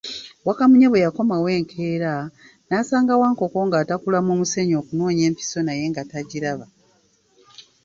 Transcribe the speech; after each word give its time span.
Wakamunye 0.47 0.87
bwe 0.89 1.03
yakomawo 1.05 1.47
enkeera, 1.57 2.13
n'asanga 2.67 3.13
Wankoko 3.21 3.57
ng'atakula 3.67 4.19
mu 4.27 4.33
musenyu 4.39 4.75
okunoonya 4.81 5.23
empiso 5.29 5.59
naye 5.63 5.83
nga 5.91 6.03
tagiraba. 6.11 6.65